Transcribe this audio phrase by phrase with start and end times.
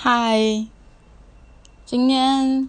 [0.00, 0.38] 嗨，
[1.84, 2.68] 今天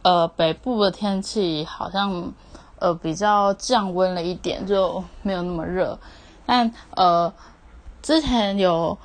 [0.00, 2.32] 呃北部的天气好像
[2.78, 5.98] 呃比较降温了一点，就没有那么热。
[6.46, 7.30] 但呃
[8.00, 8.96] 之前有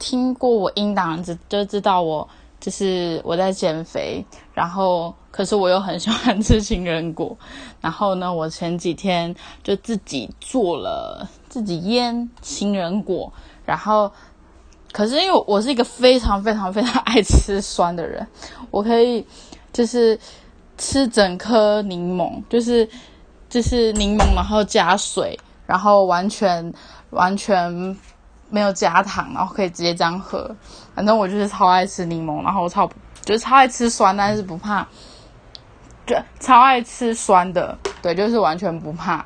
[0.00, 7.38] 听过我音档，就就知道我就是我在减肥，然后可是我又很喜欢吃情人果，
[7.80, 13.32] 然后呢，我前几天就自己做了自己腌情人果，
[13.64, 14.10] 然后。
[14.92, 18.24] 可是因为我是一个非常非常非常爱吃酸的人，
[18.70, 19.26] 我可以
[19.72, 20.18] 就是
[20.76, 22.86] 吃整颗柠檬，就是
[23.48, 26.72] 就是柠檬，然后加水，然后完全
[27.10, 27.96] 完全
[28.50, 30.54] 没有加糖，然后可以直接这样喝。
[30.94, 32.86] 反正我就是超爱吃柠檬，然后我超
[33.22, 34.86] 就是超爱吃酸，但是不怕，
[36.06, 39.24] 就超爱吃酸的，对，就是完全不怕。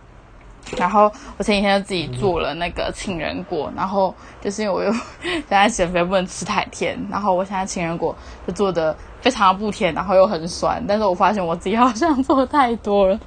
[0.77, 4.93] 然后我前几天就自己做了那个杏仁果，然后就是因为我又
[5.23, 8.15] 现 在减肥不能吃太甜，然后我现在杏仁果
[8.47, 13.21] 就做的非常的不甜，然后又很酸，但是我发现我自己好像做太多了，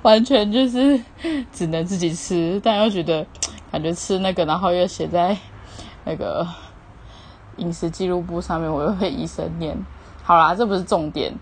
[0.00, 0.98] 完全就是
[1.52, 3.26] 只能自己吃，但又觉得
[3.70, 5.36] 感觉吃那个，然后又写在
[6.04, 6.46] 那个
[7.58, 9.76] 饮食记录簿上面，我又被医生念。
[10.22, 11.34] 好啦，这不是重点。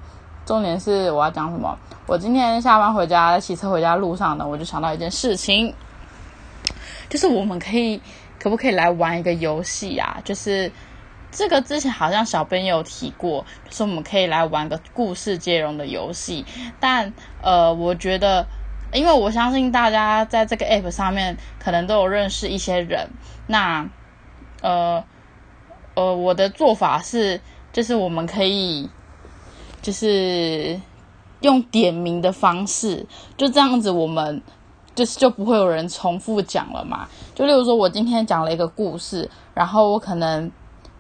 [0.47, 1.79] 重点是我要讲什么？
[2.07, 5.75] 我今天下班回家，在骑车回家路上呢，我就想到一件事情，
[7.09, 7.99] 就是我们可以
[8.39, 10.21] 可不可以来玩一个游戏啊？
[10.23, 10.71] 就是
[11.31, 16.45] 这个之前好像小编有提过，就是我们可以来玩个故事接龙的游戏。
[16.79, 18.47] 但呃，我觉得，
[18.93, 23.09] 因为我相信大家在这个 app 上面可能都有认识一些人，
[23.47, 23.89] 那
[24.61, 25.03] 呃
[25.95, 27.41] 呃，我的做法是，
[27.73, 28.91] 就是我们可以。
[29.85, 30.81] 就是
[31.41, 34.41] 用点名的方式，就这样子，我们
[34.95, 37.07] 就是就不会有人重复讲了嘛。
[37.35, 40.51] 就例如说，我今天讲了一个故事，然后我可能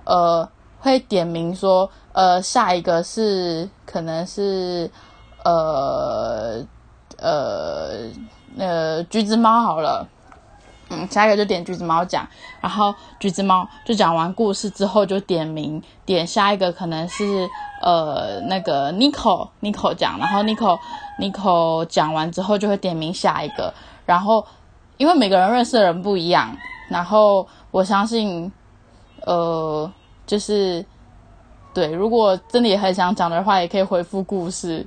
[0.04, 0.46] 呃
[0.80, 4.90] 会点名说，呃下一个是可能是
[5.46, 6.62] 呃
[7.16, 8.10] 呃
[8.58, 10.06] 呃橘子猫好了。
[10.90, 12.28] 嗯，下一个就点橘子猫讲，
[12.60, 17.48] 然后橘子猫就讲完故事之后就点名点下一个，可能是
[17.84, 20.78] 呃那个 Nico Nico 讲，然后 Nico
[21.20, 23.72] Nico 讲完之后就会点名下一个，
[24.06, 24.44] 然后
[24.96, 26.56] 因为每个人认识的人不一样，
[26.88, 28.50] 然后我相信
[29.26, 29.88] 呃
[30.26, 30.84] 就是
[31.74, 34.86] 对，如果真的也很想讲的话，也可以回复故事，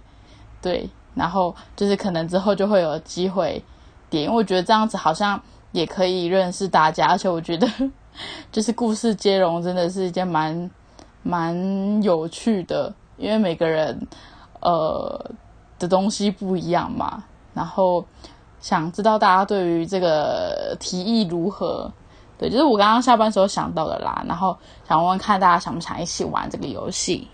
[0.62, 3.64] 对，然后就是可能之后就会有机会
[4.10, 5.40] 点，因为我觉得这样子好像。
[5.74, 7.68] 也可以认识大家，而且我觉得
[8.52, 10.72] 就是故事接龙真的是一件蛮
[11.28, 14.08] 蛮有趣的，因为每个人
[14.62, 15.30] 呃
[15.78, 17.24] 的东西不一样嘛。
[17.54, 18.06] 然后
[18.62, 21.92] 想知道大家对于这个提议如何？
[22.38, 24.24] 对，就是我刚刚下班时候想到的啦。
[24.28, 24.56] 然后
[24.88, 27.28] 想问问看大家想不想一起玩这个游戏。